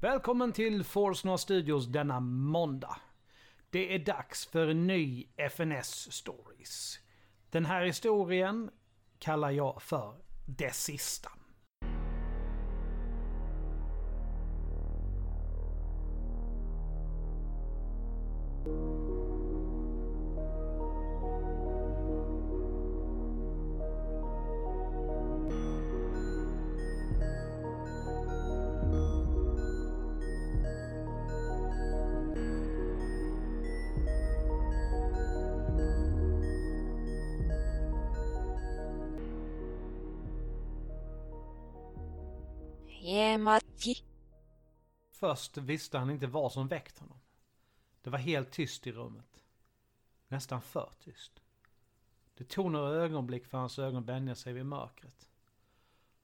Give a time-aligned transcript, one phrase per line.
[0.00, 2.96] Välkommen till Force Studios denna måndag.
[3.70, 6.98] Det är dags för en ny FNS Stories.
[7.50, 8.70] Den här historien
[9.18, 10.14] kallar jag för
[10.46, 11.30] Det Sista.
[43.06, 43.94] Jämati.
[45.10, 47.20] Först visste han inte vad som väckt honom.
[48.02, 49.44] Det var helt tyst i rummet.
[50.28, 51.42] Nästan för tyst.
[52.34, 55.28] Det tog några ögonblick för hans ögon vänja sig vid mörkret.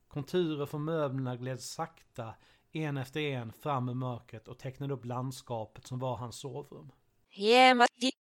[0.09, 2.35] Konturer från möblerna gled sakta,
[2.73, 6.93] en efter en, fram ur mörkret och tecknade upp landskapet som var hans sovrum.
[7.31, 8.11] Jämati.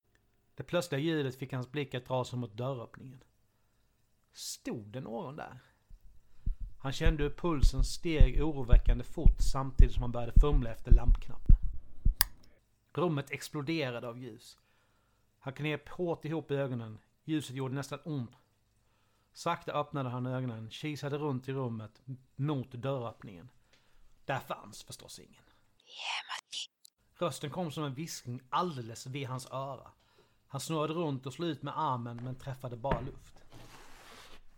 [0.55, 3.25] Det plötsliga ljudet fick hans blick att dra sig mot dörröppningen.
[4.33, 5.61] Stod det någon där?
[6.83, 11.57] Han kände hur pulsen steg oroväckande fort samtidigt som han började fumla efter lampknappen.
[12.95, 14.59] Rummet exploderade av ljus.
[15.39, 16.99] Han knep hårt ihop ögonen.
[17.25, 18.37] Ljuset gjorde nästan ont.
[19.33, 22.03] Sakta öppnade han ögonen, kisade runt i rummet
[22.37, 23.49] mot dörröppningen.
[24.25, 25.43] Där fanns förstås ingen.
[27.19, 29.91] Rösten kom som en viskning alldeles vid hans öra.
[30.47, 33.42] Han snurrade runt och slog ut med armen men träffade bara luft.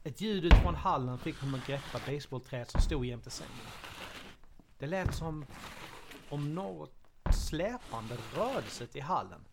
[0.06, 3.66] Ett ljud utifrån hallen fick honom att greppa basebollträet som stod jämte sängen.
[4.78, 5.47] Det lät som
[6.28, 6.94] om något
[7.34, 9.44] släpande rörde sig till hallen.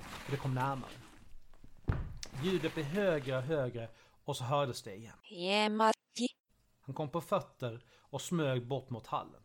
[0.00, 0.90] Och det kom närmare.
[2.42, 3.88] Ljudet blev högre och högre
[4.24, 5.16] och så hördes det igen.
[6.80, 9.42] Han kom på fötter och smög bort mot hallen.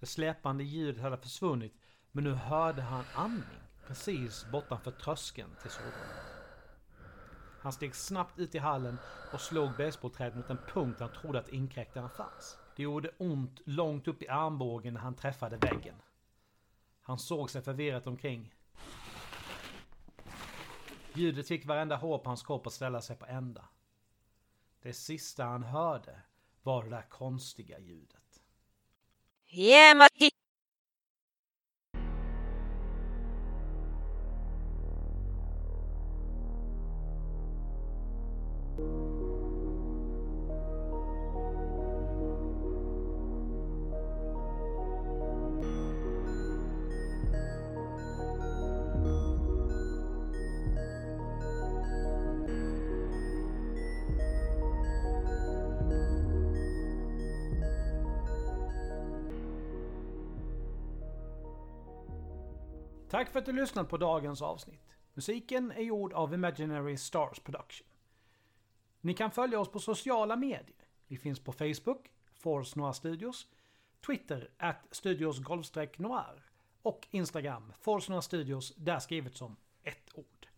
[0.00, 1.74] Det släpande ljudet hade försvunnit
[2.12, 6.37] men nu hörde han andning precis bortanför tröskeln till sovrummet.
[7.68, 8.98] Han steg snabbt ut i hallen
[9.32, 12.58] och slog basebollträdet mot en punkt där han trodde att inkräktarna fanns.
[12.76, 15.94] Det gjorde ont långt upp i armbågen när han träffade väggen.
[17.02, 18.54] Han såg sig förvirrat omkring.
[21.14, 23.68] Ljudet fick varenda hår på hans kropp att ställa sig på ända.
[24.82, 26.20] Det sista han hörde
[26.62, 28.42] var det där konstiga ljudet.
[29.50, 30.08] Yeah,
[63.10, 64.96] Tack för att du lyssnat på dagens avsnitt.
[65.14, 67.86] Musiken är gjord av Imaginary Stars Production.
[69.00, 70.86] Ni kan följa oss på sociala medier.
[71.06, 73.46] Vi finns på Facebook, Force Noir Studios,
[74.06, 75.40] Twitter, at Studios
[75.96, 76.42] Noir
[76.82, 80.48] och Instagram, Force Noir Studios, där skrivet som ett ord.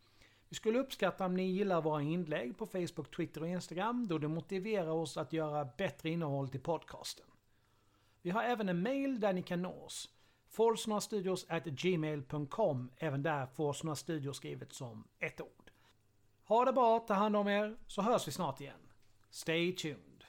[0.49, 4.29] Vi skulle uppskatta om ni gillar våra inlägg på Facebook, Twitter och Instagram då det
[4.29, 7.27] motiverar oss att göra bättre innehåll till podcasten.
[8.23, 10.09] Vi har även en mail där ni kan nå oss.
[11.65, 12.91] Gmail.com.
[12.97, 15.71] Även där Forsnora Studios skrivet som ett ord.
[16.45, 18.81] Ha det bra, ta hand om er, så hörs vi snart igen.
[19.31, 20.25] Stay tuned.